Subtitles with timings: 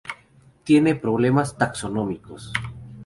[0.63, 2.51] Tiene problemas taxonómicos.